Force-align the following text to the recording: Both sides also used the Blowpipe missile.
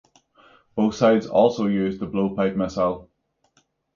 Both 0.73 0.95
sides 0.95 1.27
also 1.27 1.67
used 1.67 1.99
the 1.99 2.07
Blowpipe 2.07 2.55
missile. 2.55 3.07